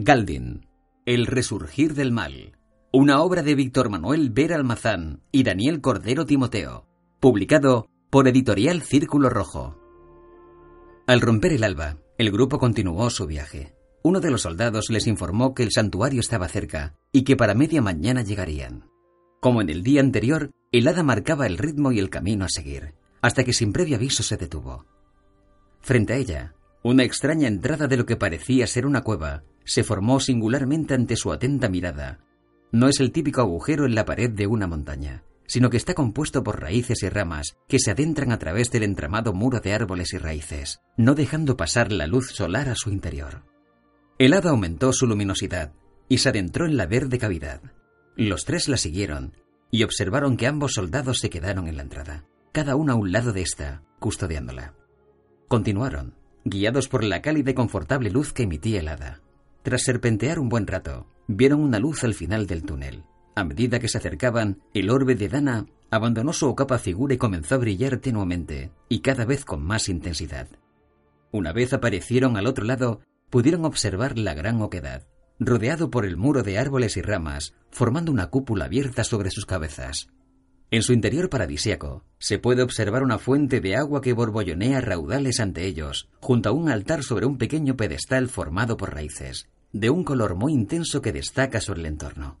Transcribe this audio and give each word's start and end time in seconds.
Galdin, 0.00 0.64
El 1.06 1.26
resurgir 1.26 1.94
del 1.94 2.12
mal. 2.12 2.56
Una 2.92 3.20
obra 3.20 3.42
de 3.42 3.56
Víctor 3.56 3.90
Manuel 3.90 4.30
Vera 4.30 4.54
Almazán 4.54 5.24
y 5.32 5.42
Daniel 5.42 5.80
Cordero 5.80 6.24
Timoteo. 6.24 6.86
Publicado 7.18 7.88
por 8.08 8.28
Editorial 8.28 8.82
Círculo 8.82 9.28
Rojo. 9.28 9.76
Al 11.08 11.20
romper 11.20 11.52
el 11.52 11.64
alba, 11.64 11.96
el 12.16 12.30
grupo 12.30 12.60
continuó 12.60 13.10
su 13.10 13.26
viaje. 13.26 13.74
Uno 14.04 14.20
de 14.20 14.30
los 14.30 14.42
soldados 14.42 14.88
les 14.88 15.08
informó 15.08 15.52
que 15.52 15.64
el 15.64 15.72
santuario 15.72 16.20
estaba 16.20 16.46
cerca 16.46 16.94
y 17.10 17.24
que 17.24 17.34
para 17.34 17.54
media 17.54 17.82
mañana 17.82 18.22
llegarían. 18.22 18.88
Como 19.40 19.62
en 19.62 19.68
el 19.68 19.82
día 19.82 20.00
anterior, 20.00 20.52
el 20.70 20.86
hada 20.86 21.02
marcaba 21.02 21.48
el 21.48 21.58
ritmo 21.58 21.90
y 21.90 21.98
el 21.98 22.08
camino 22.08 22.44
a 22.44 22.48
seguir, 22.48 22.94
hasta 23.20 23.42
que 23.42 23.52
sin 23.52 23.72
previo 23.72 23.96
aviso 23.96 24.22
se 24.22 24.36
detuvo. 24.36 24.86
Frente 25.80 26.12
a 26.12 26.16
ella, 26.18 26.54
una 26.84 27.02
extraña 27.02 27.48
entrada 27.48 27.88
de 27.88 27.96
lo 27.96 28.06
que 28.06 28.14
parecía 28.14 28.68
ser 28.68 28.86
una 28.86 29.02
cueva 29.02 29.42
se 29.68 29.84
formó 29.84 30.18
singularmente 30.18 30.94
ante 30.94 31.14
su 31.14 31.30
atenta 31.30 31.68
mirada. 31.68 32.20
No 32.72 32.88
es 32.88 33.00
el 33.00 33.12
típico 33.12 33.42
agujero 33.42 33.84
en 33.84 33.94
la 33.94 34.06
pared 34.06 34.30
de 34.30 34.46
una 34.46 34.66
montaña, 34.66 35.24
sino 35.46 35.68
que 35.68 35.76
está 35.76 35.92
compuesto 35.92 36.42
por 36.42 36.60
raíces 36.60 37.02
y 37.02 37.08
ramas 37.10 37.58
que 37.68 37.78
se 37.78 37.90
adentran 37.90 38.32
a 38.32 38.38
través 38.38 38.70
del 38.70 38.82
entramado 38.82 39.34
muro 39.34 39.60
de 39.60 39.74
árboles 39.74 40.14
y 40.14 40.18
raíces, 40.18 40.80
no 40.96 41.14
dejando 41.14 41.58
pasar 41.58 41.92
la 41.92 42.06
luz 42.06 42.30
solar 42.32 42.70
a 42.70 42.74
su 42.74 42.90
interior. 42.90 43.44
El 44.18 44.32
hada 44.32 44.50
aumentó 44.50 44.92
su 44.94 45.06
luminosidad 45.06 45.72
y 46.08 46.18
se 46.18 46.30
adentró 46.30 46.64
en 46.64 46.78
la 46.78 46.86
verde 46.86 47.18
cavidad. 47.18 47.60
Los 48.16 48.46
tres 48.46 48.68
la 48.68 48.78
siguieron 48.78 49.34
y 49.70 49.82
observaron 49.82 50.38
que 50.38 50.46
ambos 50.46 50.72
soldados 50.72 51.18
se 51.18 51.28
quedaron 51.28 51.68
en 51.68 51.76
la 51.76 51.82
entrada, 51.82 52.24
cada 52.52 52.74
uno 52.74 52.94
a 52.94 52.96
un 52.96 53.12
lado 53.12 53.34
de 53.34 53.42
esta, 53.42 53.82
custodiándola. 53.98 54.74
Continuaron, 55.46 56.14
guiados 56.44 56.88
por 56.88 57.04
la 57.04 57.20
cálida 57.20 57.50
y 57.50 57.54
confortable 57.54 58.10
luz 58.10 58.32
que 58.32 58.44
emitía 58.44 58.80
el 58.80 58.88
hada. 58.88 59.20
Tras 59.68 59.82
serpentear 59.82 60.38
un 60.38 60.48
buen 60.48 60.66
rato, 60.66 61.06
vieron 61.26 61.60
una 61.60 61.78
luz 61.78 62.02
al 62.02 62.14
final 62.14 62.46
del 62.46 62.62
túnel. 62.62 63.04
A 63.34 63.44
medida 63.44 63.78
que 63.78 63.88
se 63.88 63.98
acercaban, 63.98 64.62
el 64.72 64.88
orbe 64.88 65.14
de 65.14 65.28
Dana 65.28 65.66
abandonó 65.90 66.32
su 66.32 66.46
ocapa 66.46 66.78
figura 66.78 67.12
y 67.12 67.18
comenzó 67.18 67.56
a 67.56 67.58
brillar 67.58 67.98
tenuamente, 67.98 68.70
y 68.88 69.00
cada 69.00 69.26
vez 69.26 69.44
con 69.44 69.62
más 69.62 69.90
intensidad. 69.90 70.48
Una 71.32 71.52
vez 71.52 71.74
aparecieron 71.74 72.38
al 72.38 72.46
otro 72.46 72.64
lado, 72.64 73.02
pudieron 73.28 73.66
observar 73.66 74.16
la 74.16 74.32
gran 74.32 74.62
oquedad, 74.62 75.06
rodeado 75.38 75.90
por 75.90 76.06
el 76.06 76.16
muro 76.16 76.42
de 76.42 76.56
árboles 76.56 76.96
y 76.96 77.02
ramas, 77.02 77.52
formando 77.70 78.10
una 78.10 78.28
cúpula 78.28 78.64
abierta 78.64 79.04
sobre 79.04 79.30
sus 79.30 79.44
cabezas. 79.44 80.08
En 80.70 80.80
su 80.80 80.94
interior 80.94 81.28
paradisiaco 81.28 82.04
se 82.18 82.38
puede 82.38 82.62
observar 82.62 83.02
una 83.02 83.18
fuente 83.18 83.60
de 83.60 83.76
agua 83.76 84.00
que 84.00 84.14
borbollonea 84.14 84.80
raudales 84.80 85.40
ante 85.40 85.66
ellos, 85.66 86.08
junto 86.20 86.48
a 86.48 86.52
un 86.52 86.70
altar 86.70 87.02
sobre 87.02 87.26
un 87.26 87.36
pequeño 87.36 87.76
pedestal 87.76 88.30
formado 88.30 88.78
por 88.78 88.94
raíces, 88.94 89.46
de 89.72 89.90
un 89.90 90.04
color 90.04 90.34
muy 90.34 90.52
intenso 90.52 91.02
que 91.02 91.12
destaca 91.12 91.60
sobre 91.60 91.80
el 91.80 91.86
entorno. 91.86 92.40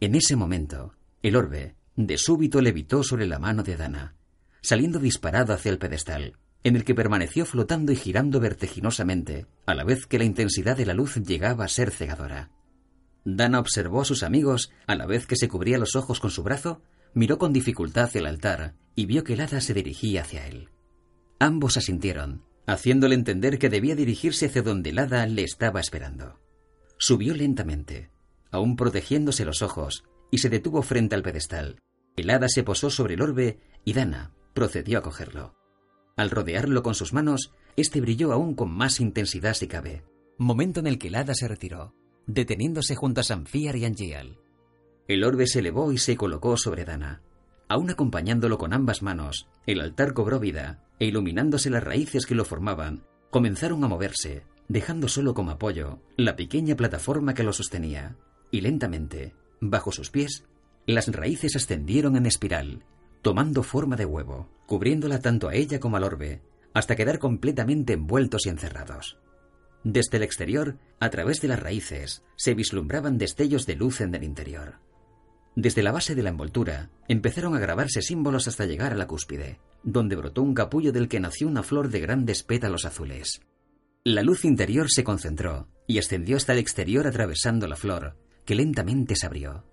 En 0.00 0.14
ese 0.14 0.36
momento, 0.36 0.94
el 1.22 1.36
orbe, 1.36 1.76
de 1.96 2.18
súbito, 2.18 2.60
levitó 2.60 3.02
sobre 3.02 3.26
la 3.26 3.38
mano 3.38 3.62
de 3.62 3.76
Dana, 3.76 4.16
saliendo 4.62 4.98
disparado 4.98 5.52
hacia 5.52 5.70
el 5.70 5.78
pedestal, 5.78 6.38
en 6.64 6.76
el 6.76 6.84
que 6.84 6.94
permaneció 6.94 7.44
flotando 7.44 7.92
y 7.92 7.96
girando 7.96 8.40
vertiginosamente, 8.40 9.46
a 9.66 9.74
la 9.74 9.84
vez 9.84 10.06
que 10.06 10.18
la 10.18 10.24
intensidad 10.24 10.76
de 10.76 10.86
la 10.86 10.94
luz 10.94 11.16
llegaba 11.16 11.64
a 11.64 11.68
ser 11.68 11.90
cegadora. 11.90 12.50
Dana 13.24 13.60
observó 13.60 14.02
a 14.02 14.04
sus 14.04 14.22
amigos, 14.22 14.72
a 14.86 14.94
la 14.94 15.06
vez 15.06 15.26
que 15.26 15.36
se 15.36 15.48
cubría 15.48 15.78
los 15.78 15.94
ojos 15.94 16.20
con 16.20 16.30
su 16.30 16.42
brazo, 16.42 16.82
miró 17.14 17.38
con 17.38 17.52
dificultad 17.52 18.04
hacia 18.04 18.20
el 18.20 18.26
altar 18.26 18.74
y 18.94 19.06
vio 19.06 19.24
que 19.24 19.34
el 19.34 19.40
hada 19.40 19.60
se 19.60 19.74
dirigía 19.74 20.22
hacia 20.22 20.46
él. 20.46 20.68
Ambos 21.38 21.76
asintieron, 21.76 22.42
haciéndole 22.66 23.14
entender 23.14 23.58
que 23.58 23.68
debía 23.68 23.94
dirigirse 23.94 24.46
hacia 24.46 24.62
donde 24.62 24.90
el 24.90 24.98
hada 24.98 25.26
le 25.26 25.44
estaba 25.44 25.80
esperando. 25.80 26.41
Subió 27.04 27.34
lentamente, 27.34 28.10
aún 28.52 28.76
protegiéndose 28.76 29.44
los 29.44 29.60
ojos, 29.60 30.04
y 30.30 30.38
se 30.38 30.50
detuvo 30.50 30.82
frente 30.82 31.16
al 31.16 31.24
pedestal. 31.24 31.80
El 32.14 32.30
hada 32.30 32.48
se 32.48 32.62
posó 32.62 32.90
sobre 32.90 33.14
el 33.14 33.22
orbe 33.22 33.58
y 33.84 33.92
Dana 33.92 34.30
procedió 34.54 35.00
a 35.00 35.02
cogerlo. 35.02 35.52
Al 36.16 36.30
rodearlo 36.30 36.84
con 36.84 36.94
sus 36.94 37.12
manos, 37.12 37.50
este 37.74 38.00
brilló 38.00 38.32
aún 38.32 38.54
con 38.54 38.70
más 38.70 39.00
intensidad 39.00 39.54
si 39.54 39.66
cabe, 39.66 40.04
momento 40.38 40.78
en 40.78 40.86
el 40.86 41.00
que 41.00 41.08
el 41.08 41.16
hada 41.16 41.34
se 41.34 41.48
retiró, 41.48 41.92
deteniéndose 42.28 42.94
junto 42.94 43.22
a 43.22 43.24
Sanfiar 43.24 43.74
y 43.74 43.84
Angial. 43.84 44.38
El 45.08 45.24
orbe 45.24 45.48
se 45.48 45.58
elevó 45.58 45.90
y 45.90 45.98
se 45.98 46.16
colocó 46.16 46.56
sobre 46.56 46.84
Dana. 46.84 47.20
Aún 47.68 47.90
acompañándolo 47.90 48.58
con 48.58 48.72
ambas 48.72 49.02
manos, 49.02 49.48
el 49.66 49.80
altar 49.80 50.14
cobró 50.14 50.38
vida, 50.38 50.84
e 51.00 51.06
iluminándose 51.06 51.68
las 51.68 51.82
raíces 51.82 52.26
que 52.26 52.36
lo 52.36 52.44
formaban, 52.44 53.02
comenzaron 53.30 53.82
a 53.82 53.88
moverse, 53.88 54.44
dejando 54.68 55.08
solo 55.08 55.34
como 55.34 55.50
apoyo 55.50 56.00
la 56.16 56.36
pequeña 56.36 56.76
plataforma 56.76 57.34
que 57.34 57.42
lo 57.42 57.52
sostenía, 57.52 58.16
y 58.50 58.60
lentamente, 58.60 59.34
bajo 59.60 59.92
sus 59.92 60.10
pies, 60.10 60.44
las 60.86 61.08
raíces 61.08 61.56
ascendieron 61.56 62.16
en 62.16 62.26
espiral, 62.26 62.84
tomando 63.22 63.62
forma 63.62 63.96
de 63.96 64.04
huevo, 64.04 64.48
cubriéndola 64.66 65.20
tanto 65.20 65.48
a 65.48 65.54
ella 65.54 65.78
como 65.78 65.96
al 65.96 66.04
orbe, 66.04 66.42
hasta 66.74 66.96
quedar 66.96 67.18
completamente 67.18 67.92
envueltos 67.92 68.46
y 68.46 68.48
encerrados. 68.48 69.18
Desde 69.84 70.16
el 70.16 70.22
exterior, 70.22 70.78
a 71.00 71.10
través 71.10 71.40
de 71.40 71.48
las 71.48 71.60
raíces, 71.60 72.22
se 72.36 72.54
vislumbraban 72.54 73.18
destellos 73.18 73.66
de 73.66 73.76
luz 73.76 74.00
en 74.00 74.14
el 74.14 74.24
interior. 74.24 74.78
Desde 75.54 75.82
la 75.82 75.92
base 75.92 76.14
de 76.14 76.22
la 76.22 76.30
envoltura 76.30 76.90
empezaron 77.08 77.54
a 77.54 77.58
grabarse 77.58 78.00
símbolos 78.00 78.48
hasta 78.48 78.64
llegar 78.64 78.92
a 78.92 78.96
la 78.96 79.06
cúspide, 79.06 79.60
donde 79.82 80.16
brotó 80.16 80.42
un 80.42 80.54
capullo 80.54 80.92
del 80.92 81.08
que 81.08 81.20
nació 81.20 81.46
una 81.46 81.62
flor 81.62 81.90
de 81.90 82.00
grandes 82.00 82.42
pétalos 82.42 82.84
azules. 82.86 83.42
La 84.04 84.24
luz 84.24 84.44
interior 84.44 84.90
se 84.90 85.04
concentró 85.04 85.68
y 85.86 85.98
ascendió 85.98 86.36
hasta 86.36 86.52
el 86.54 86.58
exterior 86.58 87.06
atravesando 87.06 87.68
la 87.68 87.76
flor, 87.76 88.18
que 88.44 88.56
lentamente 88.56 89.14
se 89.14 89.26
abrió. 89.26 89.64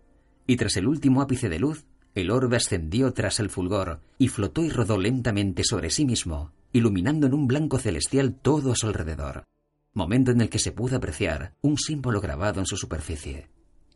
Y 0.45 0.55
tras 0.55 0.77
el 0.77 0.87
último 0.87 1.23
ápice 1.23 1.49
de 1.49 1.57
luz, 1.57 1.87
el 2.13 2.29
orbe 2.29 2.57
ascendió 2.57 3.11
tras 3.11 3.39
el 3.39 3.49
fulgor 3.49 4.01
y 4.19 4.27
flotó 4.27 4.63
y 4.63 4.69
rodó 4.69 4.99
lentamente 4.99 5.63
sobre 5.63 5.89
sí 5.89 6.05
mismo, 6.05 6.53
iluminando 6.73 7.25
en 7.25 7.33
un 7.33 7.47
blanco 7.47 7.79
celestial 7.79 8.35
todo 8.39 8.73
a 8.73 8.75
su 8.75 8.85
alrededor, 8.85 9.45
momento 9.93 10.29
en 10.29 10.41
el 10.41 10.49
que 10.49 10.59
se 10.59 10.73
pudo 10.73 10.97
apreciar 10.97 11.55
un 11.61 11.79
símbolo 11.79 12.21
grabado 12.21 12.59
en 12.59 12.67
su 12.67 12.77
superficie. 12.77 13.49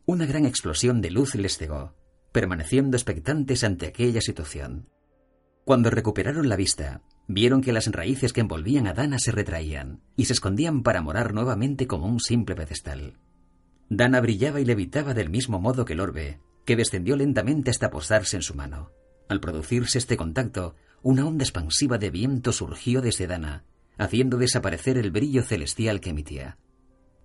Una 0.08 0.26
gran 0.26 0.48
explosión 0.48 1.00
de 1.00 1.12
luz 1.12 1.36
les 1.36 1.60
cegó, 1.60 1.94
permaneciendo 2.32 2.98
expectantes 2.98 3.64
ante 3.64 3.86
aquella 3.86 4.20
situación. 4.20 4.90
Cuando 5.64 5.92
recuperaron 5.92 6.50
la 6.50 6.56
vista, 6.56 7.04
vieron 7.28 7.62
que 7.62 7.74
las 7.74 7.88
raíces 7.88 8.34
que 8.34 8.42
envolvían 8.42 8.88
a 8.88 8.94
Dana 8.94 9.20
se 9.20 9.32
retraían 9.32 10.02
y 10.16 10.26
se 10.26 10.34
escondían 10.34 10.84
para 10.84 11.02
morar 11.02 11.34
nuevamente 11.34 11.88
como 11.88 12.08
un 12.08 12.20
simple 12.20 12.56
pedestal. 12.56 13.18
Dana 13.90 14.22
brillaba 14.22 14.60
y 14.60 14.66
levitaba 14.66 15.14
del 15.14 15.30
mismo 15.30 15.60
modo 15.60 15.86
que 15.86 15.94
el 15.94 16.00
orbe, 16.00 16.40
que 16.66 16.76
descendió 16.76 17.16
lentamente 17.16 17.70
hasta 17.70 17.90
posarse 17.90 18.36
en 18.36 18.42
su 18.42 18.56
mano. 18.56 18.92
Al 19.30 19.40
producirse 19.40 19.98
este 19.98 20.18
contacto, 20.18 20.76
una 21.02 21.26
onda 21.26 21.44
expansiva 21.44 21.98
de 21.98 22.10
viento 22.10 22.52
surgió 22.52 23.02
desde 23.02 23.28
Dana, 23.28 23.66
haciendo 23.98 24.38
desaparecer 24.38 24.98
el 24.98 25.12
brillo 25.12 25.44
celestial 25.44 26.00
que 26.00 26.12
emitía. 26.12 26.58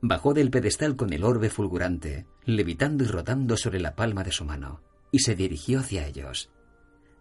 Bajó 0.01 0.35
del 0.35 0.51
pedestal 0.51 0.97
con 0.97 1.13
el 1.13 1.25
orbe 1.25 1.51
fulgurante, 1.51 2.27
levitando 2.45 3.05
y 3.05 3.09
rotando 3.09 3.57
sobre 3.57 3.81
la 3.81 3.97
palma 3.97 4.23
de 4.23 4.33
su 4.33 4.45
mano, 4.45 4.81
y 5.11 5.21
se 5.21 5.35
dirigió 5.35 5.81
hacia 5.81 6.07
ellos. 6.07 6.51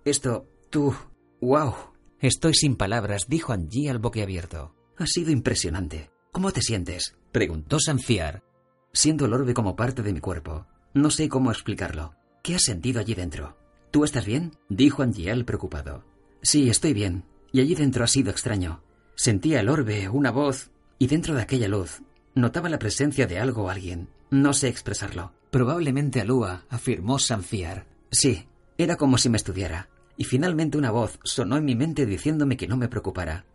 Esto, 0.05 0.47
tú, 0.69 0.95
wow. 1.41 1.73
Estoy 2.19 2.53
sin 2.53 2.75
palabras, 2.75 3.25
dijo 3.27 3.53
Angie 3.53 3.89
al 3.89 3.99
boquiabierto. 3.99 4.73
Ha 4.97 5.05
sido 5.05 5.31
impresionante. 5.31 6.09
¿Cómo 6.31 6.51
te 6.51 6.61
sientes? 6.61 7.15
preguntó 7.31 7.79
Sanfiar. 7.79 8.43
Siento 8.91 9.25
el 9.25 9.33
orbe 9.33 9.53
como 9.53 9.75
parte 9.75 10.01
de 10.01 10.13
mi 10.13 10.19
cuerpo. 10.19 10.65
No 10.93 11.11
sé 11.11 11.29
cómo 11.29 11.51
explicarlo. 11.51 12.15
¿Qué 12.41 12.55
has 12.55 12.63
sentido 12.63 12.99
allí 12.99 13.13
dentro? 13.13 13.57
¿Tú 13.91 14.03
estás 14.03 14.25
bien? 14.25 14.57
dijo 14.69 15.03
Angiel 15.03 15.45
preocupado. 15.45 16.03
Sí, 16.41 16.69
estoy 16.69 16.93
bien. 16.93 17.23
Y 17.51 17.61
allí 17.61 17.75
dentro 17.75 18.03
ha 18.03 18.07
sido 18.07 18.31
extraño. 18.31 18.81
Sentía 19.15 19.59
el 19.59 19.69
orbe, 19.69 20.09
una 20.09 20.31
voz, 20.31 20.71
y 20.97 21.07
dentro 21.07 21.35
de 21.35 21.41
aquella 21.41 21.67
luz 21.67 22.01
Notaba 22.37 22.69
la 22.69 22.77
presencia 22.77 23.25
de 23.25 23.39
algo 23.39 23.63
o 23.63 23.69
alguien. 23.71 24.09
No 24.29 24.53
sé 24.53 24.67
expresarlo. 24.67 25.33
Probablemente 25.49 26.21
Alúa, 26.21 26.65
afirmó 26.69 27.17
Sanfiar. 27.17 27.87
Sí, 28.11 28.47
era 28.77 28.95
como 28.95 29.17
si 29.17 29.27
me 29.27 29.37
estudiara. 29.37 29.89
Y 30.17 30.23
finalmente 30.23 30.77
una 30.77 30.91
voz 30.91 31.19
sonó 31.23 31.57
en 31.57 31.65
mi 31.65 31.75
mente 31.75 32.05
diciéndome 32.05 32.57
que 32.57 32.67
no 32.67 32.75
me 32.75 32.89
preocupara, 32.89 33.45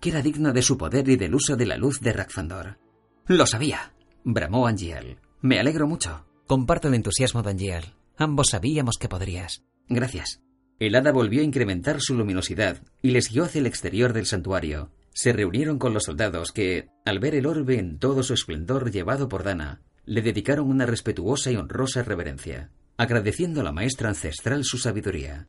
que 0.00 0.10
era 0.10 0.22
digno 0.22 0.52
de 0.52 0.62
su 0.62 0.78
poder 0.78 1.08
y 1.08 1.16
del 1.16 1.34
uso 1.34 1.56
de 1.56 1.66
la 1.66 1.76
luz 1.76 2.00
de 2.00 2.12
Rakfandor. 2.12 2.78
Lo 3.26 3.46
sabía, 3.46 3.92
bramó 4.24 4.66
Angiel. 4.66 5.18
Me 5.40 5.58
alegro 5.58 5.86
mucho. 5.86 6.24
Comparto 6.46 6.88
el 6.88 6.94
entusiasmo 6.94 7.42
de 7.42 7.50
Angiel. 7.50 7.84
Ambos 8.16 8.50
sabíamos 8.50 8.96
que 8.98 9.08
podrías. 9.08 9.64
Gracias. 9.88 10.40
El 10.78 10.94
hada 10.94 11.12
volvió 11.12 11.40
a 11.40 11.44
incrementar 11.44 12.00
su 12.00 12.14
luminosidad 12.14 12.82
y 13.02 13.10
les 13.10 13.30
guió 13.30 13.44
hacia 13.44 13.60
el 13.60 13.66
exterior 13.66 14.12
del 14.12 14.26
santuario, 14.26 14.90
se 15.14 15.32
reunieron 15.32 15.78
con 15.78 15.92
los 15.92 16.04
soldados 16.04 16.52
que, 16.52 16.88
al 17.04 17.18
ver 17.18 17.34
el 17.34 17.46
orbe 17.46 17.78
en 17.78 17.98
todo 17.98 18.22
su 18.22 18.34
esplendor 18.34 18.90
llevado 18.90 19.28
por 19.28 19.44
Dana, 19.44 19.82
le 20.04 20.22
dedicaron 20.22 20.68
una 20.68 20.86
respetuosa 20.86 21.50
y 21.50 21.56
honrosa 21.56 22.02
reverencia, 22.02 22.70
agradeciendo 22.96 23.60
a 23.60 23.64
la 23.64 23.72
maestra 23.72 24.08
ancestral 24.08 24.64
su 24.64 24.78
sabiduría. 24.78 25.48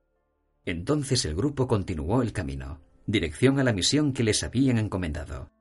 Entonces 0.66 1.26
el 1.26 1.36
grupo 1.36 1.68
continuó 1.68 2.22
el 2.22 2.32
camino, 2.32 2.80
dirección 3.06 3.60
a 3.60 3.64
la 3.64 3.74
misión 3.74 4.14
que 4.14 4.24
les 4.24 4.44
habían 4.44 4.78
encomendado. 4.78 5.52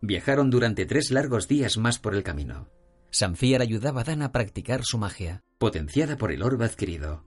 Viajaron 0.00 0.50
durante 0.50 0.84
tres 0.84 1.10
largos 1.10 1.46
días 1.46 1.78
más 1.78 1.98
por 1.98 2.14
el 2.14 2.24
camino. 2.24 2.68
Sanfiar 3.10 3.62
ayudaba 3.62 4.00
a 4.00 4.04
Dana 4.04 4.26
a 4.26 4.32
practicar 4.32 4.80
su 4.82 4.98
magia, 4.98 5.42
potenciada 5.58 6.16
por 6.16 6.32
el 6.32 6.42
orbe 6.42 6.64
adquirido. 6.64 7.24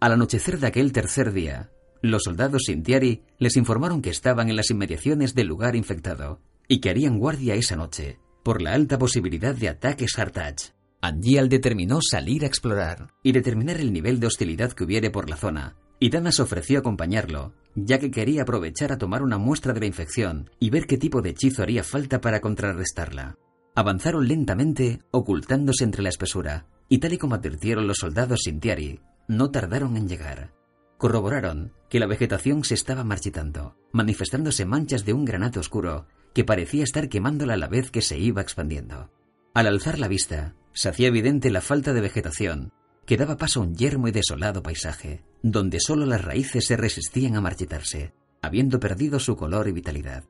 Al 0.00 0.12
anochecer 0.12 0.58
de 0.58 0.68
aquel 0.68 0.92
tercer 0.92 1.32
día, 1.32 1.70
los 2.00 2.22
soldados 2.24 2.62
Sintiari 2.66 3.22
les 3.38 3.56
informaron 3.56 4.00
que 4.00 4.10
estaban 4.10 4.48
en 4.48 4.56
las 4.56 4.70
inmediaciones 4.70 5.34
del 5.34 5.48
lugar 5.48 5.76
infectado 5.76 6.40
y 6.68 6.80
que 6.80 6.90
harían 6.90 7.18
guardia 7.18 7.54
esa 7.54 7.76
noche, 7.76 8.18
por 8.42 8.62
la 8.62 8.72
alta 8.72 8.98
posibilidad 8.98 9.54
de 9.54 9.68
ataques 9.68 10.18
Hartach. 10.18 10.74
Angial 11.02 11.48
determinó 11.48 12.00
salir 12.00 12.44
a 12.44 12.46
explorar 12.46 13.12
y 13.22 13.32
determinar 13.32 13.78
el 13.80 13.92
nivel 13.92 14.20
de 14.20 14.28
hostilidad 14.28 14.72
que 14.72 14.84
hubiere 14.84 15.10
por 15.10 15.28
la 15.28 15.36
zona, 15.36 15.76
y 15.98 16.10
Dana 16.10 16.32
se 16.32 16.42
ofreció 16.42 16.78
acompañarlo, 16.78 17.54
ya 17.74 17.98
que 17.98 18.10
quería 18.10 18.42
aprovechar 18.42 18.92
a 18.92 18.98
tomar 18.98 19.22
una 19.22 19.38
muestra 19.38 19.72
de 19.72 19.80
la 19.80 19.86
infección 19.86 20.50
y 20.58 20.70
ver 20.70 20.86
qué 20.86 20.98
tipo 20.98 21.22
de 21.22 21.30
hechizo 21.30 21.62
haría 21.62 21.82
falta 21.82 22.20
para 22.20 22.40
contrarrestarla. 22.40 23.36
Avanzaron 23.74 24.26
lentamente, 24.26 25.00
ocultándose 25.10 25.84
entre 25.84 26.02
la 26.02 26.08
espesura, 26.08 26.66
y 26.88 26.98
tal 26.98 27.12
y 27.12 27.18
como 27.18 27.34
advirtieron 27.34 27.86
los 27.86 27.98
soldados 27.98 28.40
Sintiari, 28.44 29.00
no 29.28 29.50
tardaron 29.50 29.96
en 29.96 30.08
llegar. 30.08 30.52
Corroboraron 30.98 31.72
que 31.90 32.00
la 32.00 32.06
vegetación 32.06 32.64
se 32.64 32.74
estaba 32.74 33.04
marchitando, 33.04 33.76
manifestándose 33.92 34.64
manchas 34.64 35.04
de 35.04 35.12
un 35.12 35.24
granate 35.24 35.58
oscuro 35.58 36.06
que 36.32 36.44
parecía 36.44 36.84
estar 36.84 37.08
quemándola 37.08 37.54
a 37.54 37.58
la 37.58 37.68
vez 37.68 37.90
que 37.90 38.02
se 38.02 38.18
iba 38.18 38.42
expandiendo. 38.42 39.10
Al 39.54 39.66
alzar 39.66 39.98
la 39.98 40.08
vista, 40.08 40.54
se 40.72 40.88
hacía 40.88 41.08
evidente 41.08 41.50
la 41.50 41.62
falta 41.62 41.92
de 41.92 42.02
vegetación, 42.02 42.72
que 43.06 43.16
daba 43.16 43.36
paso 43.36 43.60
a 43.60 43.62
un 43.62 43.76
yermo 43.76 44.08
y 44.08 44.10
desolado 44.10 44.62
paisaje, 44.62 45.24
donde 45.42 45.78
solo 45.80 46.04
las 46.04 46.24
raíces 46.24 46.66
se 46.66 46.76
resistían 46.76 47.36
a 47.36 47.40
marchitarse, 47.40 48.12
habiendo 48.42 48.80
perdido 48.80 49.20
su 49.20 49.36
color 49.36 49.68
y 49.68 49.72
vitalidad. 49.72 50.24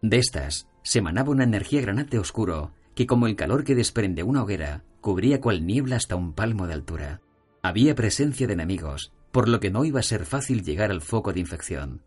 De 0.00 0.18
estas, 0.18 0.68
se 0.82 1.00
emanaba 1.00 1.30
una 1.30 1.44
energía 1.44 1.80
granate 1.80 2.18
oscuro 2.18 2.72
que 2.94 3.06
como 3.06 3.26
el 3.26 3.36
calor 3.36 3.64
que 3.64 3.74
desprende 3.74 4.22
una 4.22 4.42
hoguera, 4.42 4.84
cubría 5.00 5.40
cual 5.40 5.66
niebla 5.66 5.96
hasta 5.96 6.16
un 6.16 6.32
palmo 6.32 6.66
de 6.66 6.74
altura. 6.74 7.20
Había 7.62 7.94
presencia 7.94 8.46
de 8.46 8.52
enemigos, 8.52 9.12
por 9.30 9.48
lo 9.48 9.60
que 9.60 9.70
no 9.70 9.84
iba 9.84 10.00
a 10.00 10.04
ser 10.04 10.26
fácil 10.26 10.62
llegar 10.62 10.90
al 10.90 11.00
foco 11.00 11.32
de 11.32 11.40
infección. 11.40 12.02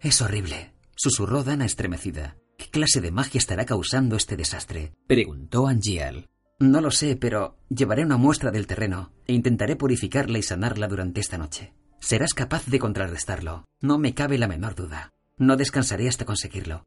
Es 0.00 0.22
horrible, 0.22 0.72
susurró 0.94 1.42
Dana 1.42 1.64
estremecida. 1.64 2.36
¿Qué 2.56 2.70
clase 2.70 3.00
de 3.00 3.10
magia 3.10 3.38
estará 3.38 3.64
causando 3.64 4.16
este 4.16 4.36
desastre? 4.36 4.92
preguntó 5.06 5.66
Angial. 5.66 6.26
No 6.60 6.80
lo 6.80 6.90
sé, 6.90 7.16
pero 7.16 7.56
llevaré 7.68 8.04
una 8.04 8.16
muestra 8.16 8.50
del 8.50 8.66
terreno 8.66 9.12
e 9.26 9.32
intentaré 9.32 9.76
purificarla 9.76 10.38
y 10.38 10.42
sanarla 10.42 10.86
durante 10.86 11.20
esta 11.20 11.38
noche. 11.38 11.72
Serás 11.98 12.34
capaz 12.34 12.66
de 12.66 12.78
contrarrestarlo, 12.78 13.64
no 13.80 13.98
me 13.98 14.14
cabe 14.14 14.38
la 14.38 14.46
menor 14.46 14.74
duda. 14.74 15.10
No 15.36 15.56
descansaré 15.56 16.08
hasta 16.08 16.24
conseguirlo. 16.24 16.86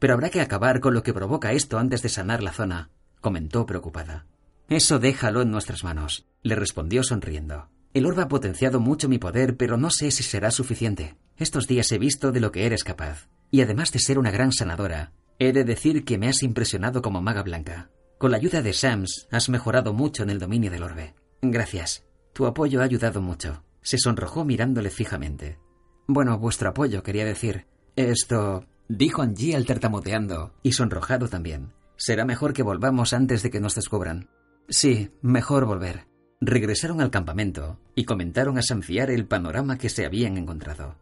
Pero 0.00 0.14
habrá 0.14 0.30
que 0.30 0.40
acabar 0.40 0.80
con 0.80 0.94
lo 0.94 1.02
que 1.02 1.14
provoca 1.14 1.52
esto 1.52 1.78
antes 1.78 2.02
de 2.02 2.08
sanar 2.08 2.42
la 2.42 2.52
zona, 2.52 2.90
comentó 3.20 3.66
preocupada. 3.66 4.26
Eso 4.68 4.98
déjalo 4.98 5.42
en 5.42 5.50
nuestras 5.50 5.84
manos, 5.84 6.26
le 6.42 6.56
respondió 6.56 7.04
sonriendo. 7.04 7.68
El 7.92 8.06
orbe 8.06 8.22
ha 8.22 8.28
potenciado 8.28 8.80
mucho 8.80 9.08
mi 9.08 9.18
poder, 9.18 9.56
pero 9.56 9.76
no 9.76 9.90
sé 9.90 10.10
si 10.10 10.24
será 10.24 10.50
suficiente. 10.50 11.16
Estos 11.36 11.68
días 11.68 11.92
he 11.92 11.98
visto 11.98 12.32
de 12.32 12.40
lo 12.40 12.50
que 12.50 12.66
eres 12.66 12.82
capaz. 12.82 13.28
Y 13.52 13.60
además 13.60 13.92
de 13.92 14.00
ser 14.00 14.18
una 14.18 14.32
gran 14.32 14.50
sanadora, 14.50 15.12
he 15.38 15.52
de 15.52 15.62
decir 15.62 16.04
que 16.04 16.18
me 16.18 16.28
has 16.28 16.42
impresionado 16.42 17.02
como 17.02 17.22
maga 17.22 17.44
blanca. 17.44 17.90
Con 18.24 18.30
la 18.30 18.38
ayuda 18.38 18.62
de 18.62 18.72
Sams 18.72 19.28
has 19.30 19.50
mejorado 19.50 19.92
mucho 19.92 20.22
en 20.22 20.30
el 20.30 20.38
dominio 20.38 20.70
del 20.70 20.82
orbe. 20.82 21.12
Gracias. 21.42 22.06
Tu 22.32 22.46
apoyo 22.46 22.80
ha 22.80 22.84
ayudado 22.84 23.20
mucho. 23.20 23.62
Se 23.82 23.98
sonrojó 23.98 24.46
mirándole 24.46 24.88
fijamente. 24.88 25.58
Bueno, 26.06 26.38
vuestro 26.38 26.70
apoyo, 26.70 27.02
quería 27.02 27.26
decir. 27.26 27.66
Esto 27.96 28.64
dijo 28.88 29.20
Angie 29.20 29.62
tartamudeando 29.64 30.54
y 30.62 30.72
sonrojado 30.72 31.28
también. 31.28 31.74
Será 31.98 32.24
mejor 32.24 32.54
que 32.54 32.62
volvamos 32.62 33.12
antes 33.12 33.42
de 33.42 33.50
que 33.50 33.60
nos 33.60 33.74
descubran. 33.74 34.30
Sí, 34.70 35.10
mejor 35.20 35.66
volver. 35.66 36.06
Regresaron 36.40 37.02
al 37.02 37.10
campamento 37.10 37.78
y 37.94 38.06
comentaron 38.06 38.56
a 38.56 38.62
Sanfiar 38.62 39.10
el 39.10 39.26
panorama 39.26 39.76
que 39.76 39.90
se 39.90 40.06
habían 40.06 40.38
encontrado. 40.38 40.96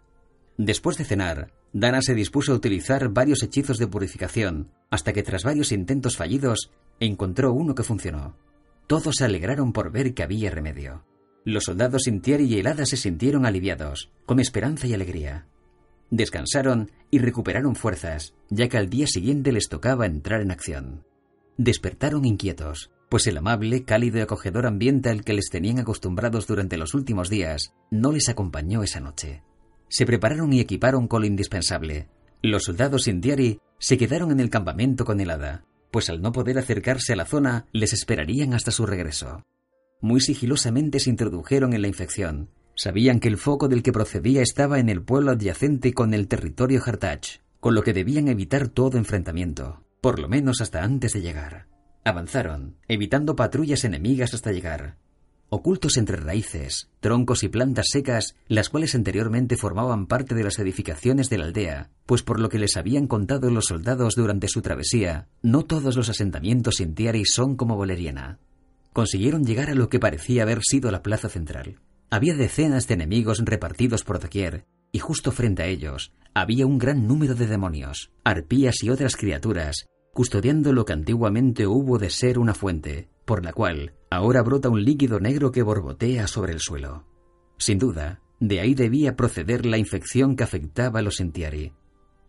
Después 0.59 0.99
de 0.99 1.05
cenar, 1.05 1.53
Dana 1.73 2.03
se 2.03 2.15
dispuso 2.15 2.53
a 2.53 2.57
utilizar 2.57 3.09
varios 3.09 3.43
hechizos 3.43 3.79
de 3.79 3.87
purificación, 3.87 4.73
hasta 4.91 5.13
que 5.13 5.23
tras 5.23 5.43
varios 5.43 5.73
intentos 5.73 6.19
fallidos, 6.19 6.71
encontró 7.07 7.53
uno 7.53 7.75
que 7.75 7.83
funcionó. 7.83 8.37
Todos 8.87 9.17
se 9.17 9.25
alegraron 9.25 9.73
por 9.73 9.91
ver 9.91 10.15
que 10.15 10.23
había 10.23 10.51
remedio. 10.51 11.05
Los 11.45 11.65
soldados 11.65 12.03
Sintiari 12.05 12.45
y 12.45 12.59
Helada 12.59 12.87
se 12.87 12.97
sintieron 12.97 13.47
aliviados, 13.47 14.13
con 14.27 14.39
esperanza 14.39 14.87
y 14.87 14.95
alegría. 14.95 15.47
Descansaron 16.11 16.91
y 17.11 17.19
recuperaron 17.19 17.75
fuerzas, 17.75 18.35
ya 18.51 18.69
que 18.69 18.77
al 18.77 18.89
día 18.89 19.07
siguiente 19.07 19.51
les 19.51 19.69
tocaba 19.69 20.07
entrar 20.07 20.43
en 20.43 20.51
acción. 20.51 21.05
Despertaron 21.57 22.25
inquietos, 22.25 22.93
pues 23.09 23.27
el 23.27 23.37
amable, 23.37 23.85
cálido 23.85 24.19
y 24.19 24.23
acogedor 24.23 24.67
ambiente 24.67 25.11
al 25.11 25.25
que 25.25 25.33
les 25.33 25.51
tenían 25.51 25.79
acostumbrados 25.79 26.47
durante 26.47 26.77
los 26.77 26.95
últimos 26.95 27.29
días 27.29 27.75
no 27.91 28.13
les 28.13 28.29
acompañó 28.29 28.83
esa 28.83 29.01
noche. 29.01 29.43
Se 29.89 30.07
prepararon 30.07 30.53
y 30.53 30.61
equiparon 30.61 31.09
con 31.09 31.23
lo 31.23 31.27
indispensable. 31.27 32.09
Los 32.43 32.65
soldados 32.65 33.09
indiari 33.09 33.61
se 33.79 33.99
quedaron 33.99 34.31
en 34.31 34.41
el 34.41 34.49
campamento 34.49 35.05
con 35.05 35.21
helada, 35.21 35.65
pues 35.93 36.11
al 36.11 36.21
no 36.21 36.33
poder 36.33 36.59
acercarse 36.59 37.13
a 37.13 37.17
la 37.17 37.27
zona 37.27 37.67
les 37.71 37.93
esperarían 37.93 38.55
hasta 38.55 38.73
su 38.73 38.85
regreso. 38.85 39.45
Muy 40.01 40.21
sigilosamente 40.21 40.99
se 40.99 41.11
introdujeron 41.11 41.73
en 41.73 41.83
la 41.83 41.89
infección, 41.89 42.49
Sabían 42.75 43.21
que 43.21 43.29
el 43.29 43.37
foco 43.37 43.69
del 43.69 43.83
que 43.83 43.93
procedía 43.93 44.43
estaba 44.43 44.79
en 44.79 44.89
el 44.89 45.03
pueblo 45.03 45.33
adyacente 45.33 45.93
con 45.93 46.15
el 46.15 46.27
territorio 46.27 46.83
Hartach, 46.85 47.41
con 47.61 47.75
lo 47.75 47.83
que 47.83 47.93
debían 47.93 48.29
evitar 48.29 48.69
todo 48.69 48.99
enfrentamiento, 48.99 49.85
por 50.01 50.19
lo 50.19 50.29
menos 50.29 50.61
hasta 50.61 50.83
antes 50.83 51.13
de 51.13 51.21
llegar. 51.21 51.67
Avanzaron, 52.05 52.77
evitando 52.89 53.37
patrullas 53.37 53.85
enemigas 53.85 54.35
hasta 54.35 54.53
llegar. 54.53 54.97
Ocultos 55.55 55.99
entre 55.99 56.17
raíces, 56.17 56.89
troncos 57.01 57.43
y 57.43 57.51
plantas 57.51 57.89
secas, 57.91 58.37
las 58.49 58.71
cuales 58.71 58.95
anteriormente 58.95 59.59
formaban 59.59 60.07
parte 60.07 60.35
de 60.35 60.45
las 60.45 60.59
edificaciones 60.59 61.29
de 61.29 61.37
la 61.37 61.45
aldea, 61.45 61.91
pues 62.07 62.23
por 62.23 62.41
lo 62.41 62.49
que 62.49 62.59
les 62.59 62.79
habían 62.79 63.07
contado 63.07 63.51
los 63.51 63.67
soldados 63.67 64.15
durante 64.15 64.49
su 64.49 64.63
travesía, 64.63 65.29
no 65.43 65.63
todos 65.67 65.95
los 65.95 66.09
asentamientos 66.09 66.77
Sintiari 66.77 67.27
son 67.27 67.57
como 67.57 67.77
Valeriana. 67.77 68.39
Consiguieron 68.95 69.45
llegar 69.45 69.69
a 69.69 69.75
lo 69.75 69.91
que 69.91 69.99
parecía 70.01 70.45
haber 70.45 70.61
sido 70.63 70.91
la 70.91 71.03
plaza 71.03 71.29
central, 71.29 71.81
había 72.09 72.35
decenas 72.35 72.89
de 72.89 72.95
enemigos 72.95 73.43
repartidos 73.45 74.05
por 74.05 74.21
doquier, 74.21 74.65
y 74.91 75.01
justo 75.01 75.33
frente 75.33 75.65
a 75.65 75.67
ellos 75.67 76.15
había 76.33 76.65
un 76.65 76.79
gran 76.79 77.07
número 77.07 77.35
de 77.35 77.47
demonios, 77.47 78.11
arpías 78.25 78.77
y 78.83 78.89
otras 78.89 79.17
criaturas, 79.17 79.85
custodiando 80.15 80.73
lo 80.73 80.87
que 80.87 80.95
antiguamente 80.95 81.67
hubo 81.67 81.99
de 81.99 82.09
ser 82.09 82.39
una 82.39 82.55
fuente, 82.55 83.11
por 83.25 83.45
la 83.45 83.53
cual 83.53 83.95
ahora 84.11 84.43
brota 84.43 84.69
un 84.69 84.85
líquido 84.85 85.21
negro 85.21 85.53
que 85.53 85.63
borbotea 85.63 86.27
sobre 86.27 86.53
el 86.53 86.61
suelo. 86.61 87.05
Sin 87.59 87.79
duda, 87.79 88.21
de 88.41 88.61
ahí 88.61 88.75
debía 88.75 89.17
proceder 89.17 89.67
la 89.67 89.79
infección 89.79 90.37
que 90.37 90.45
afectaba 90.45 90.99
a 90.99 91.03
los 91.03 91.21
Entiari. 91.21 91.73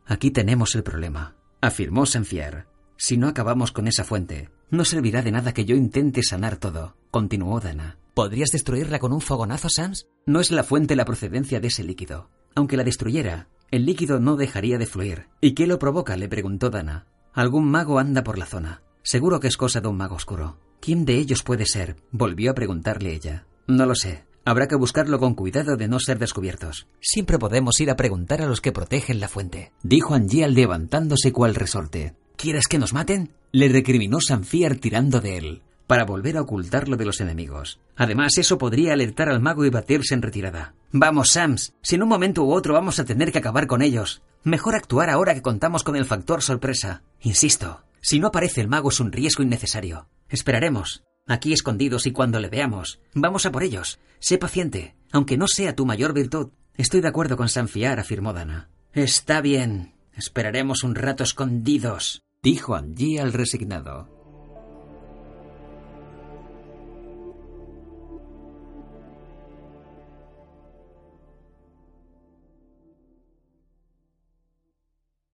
Aquí 0.06 0.32
tenemos 0.32 0.76
el 0.76 0.84
problema, 0.84 1.36
afirmó 1.62 2.06
Sanfier. 2.06 2.68
Si 2.98 3.18
no 3.18 3.28
acabamos 3.28 3.72
con 3.72 3.88
esa 3.88 4.04
fuente, 4.04 4.50
no 4.70 4.86
servirá 4.86 5.22
de 5.22 5.32
nada 5.32 5.54
que 5.54 5.66
yo 5.66 5.76
intente 5.76 6.24
sanar 6.24 6.58
todo, 6.58 6.96
continuó 7.10 7.60
Dana. 7.60 7.98
¿Podrías 8.14 8.52
destruirla 8.52 9.00
con 9.00 9.12
un 9.12 9.22
fogonazo, 9.22 9.70
Sans? 9.70 10.08
No 10.26 10.40
es 10.40 10.52
la 10.52 10.64
fuente 10.64 10.96
la 10.96 11.06
procedencia 11.06 11.60
de 11.60 11.70
ese 11.70 11.84
líquido. 11.84 12.30
Aunque 12.54 12.78
la 12.78 12.84
destruyera, 12.84 13.50
el 13.72 13.86
líquido 13.86 14.20
no 14.20 14.36
dejaría 14.36 14.78
de 14.78 14.86
fluir. 14.86 15.30
¿Y 15.42 15.56
qué 15.56 15.66
lo 15.66 15.80
provoca? 15.80 16.16
le 16.16 16.30
preguntó 16.30 16.70
Dana. 16.70 17.08
Algún 17.34 17.66
mago 17.66 17.98
anda 17.98 18.24
por 18.24 18.38
la 18.38 18.46
zona. 18.46 18.84
Seguro 19.02 19.40
que 19.40 19.48
es 19.48 19.58
cosa 19.58 19.82
de 19.82 19.88
un 19.88 19.98
mago 19.98 20.16
oscuro. 20.16 20.60
¿Quién 20.84 21.06
de 21.06 21.16
ellos 21.16 21.44
puede 21.44 21.66
ser? 21.66 21.96
volvió 22.12 22.52
a 22.52 22.54
preguntarle 22.54 23.14
ella. 23.14 23.46
No 23.68 23.86
lo 23.86 23.96
sé. 23.96 24.26
Habrá 24.44 24.68
que 24.68 24.76
buscarlo 24.76 25.18
con 25.18 25.34
cuidado 25.34 25.78
de 25.78 25.88
no 25.88 25.98
ser 25.98 26.20
descubiertos. 26.20 26.88
Siempre 27.00 27.40
podemos 27.40 27.80
ir 27.80 27.90
a 27.90 27.96
preguntar 27.96 28.42
a 28.42 28.48
los 28.48 28.60
que 28.60 28.74
protegen 28.74 29.22
la 29.22 29.30
fuente, 29.30 29.72
dijo 29.82 30.14
Angial 30.14 30.54
levantándose 30.54 31.32
cual 31.32 31.56
resorte. 31.56 32.16
¿Quieres 32.36 32.68
que 32.68 32.80
nos 32.80 32.92
maten? 32.92 33.32
Le 33.54 33.70
recriminó 33.70 34.20
Sanfiar 34.20 34.76
tirando 34.76 35.22
de 35.22 35.38
él 35.38 35.62
para 35.88 36.04
volver 36.04 36.36
a 36.36 36.42
ocultarlo 36.42 36.98
de 36.98 37.06
los 37.06 37.22
enemigos. 37.22 37.80
Además, 37.96 38.38
eso 38.38 38.58
podría 38.58 38.92
alertar 38.92 39.30
al 39.30 39.40
mago 39.40 39.64
y 39.64 39.70
batirse 39.70 40.14
en 40.14 40.22
retirada. 40.22 40.74
Vamos, 40.92 41.30
Sams, 41.30 41.76
si 41.82 41.96
en 41.96 42.04
un 42.04 42.10
momento 42.10 42.44
u 42.44 42.52
otro 42.52 42.74
vamos 42.74 43.00
a 43.00 43.06
tener 43.06 43.32
que 43.32 43.38
acabar 43.38 43.68
con 43.68 43.84
ellos. 43.84 44.22
Mejor 44.44 44.76
actuar 44.76 45.10
ahora 45.10 45.34
que 45.34 45.42
contamos 45.42 45.86
con 45.86 45.96
el 45.96 46.04
factor 46.04 46.42
sorpresa. 46.42 47.04
Insisto, 47.22 47.84
si 48.02 48.20
no 48.20 48.28
aparece 48.28 48.60
el 48.60 48.68
mago 48.68 48.90
es 48.90 49.00
un 49.00 49.14
riesgo 49.14 49.44
innecesario. 49.44 50.08
Esperaremos, 50.34 51.04
aquí 51.28 51.54
escondidos 51.54 52.08
y 52.08 52.12
cuando 52.12 52.40
le 52.40 52.50
veamos, 52.50 53.00
vamos 53.14 53.46
a 53.46 53.52
por 53.52 53.62
ellos. 53.62 54.00
Sé 54.18 54.40
paciente, 54.40 54.96
aunque 55.12 55.38
no 55.38 55.48
sea 55.48 55.76
tu 55.76 55.86
mayor 55.86 56.12
virtud. 56.12 56.50
Estoy 56.76 57.02
de 57.02 57.08
acuerdo 57.08 57.38
con 57.38 57.50
Sanfiar, 57.50 58.00
afirmó 58.00 58.34
Dana. 58.34 58.68
Está 58.94 59.42
bien. 59.42 59.94
Esperaremos 60.16 60.84
un 60.84 60.96
rato 60.96 61.24
escondidos, 61.24 62.24
dijo 62.42 62.74
Angie 62.74 63.20
al 63.20 63.32
resignado. 63.32 64.23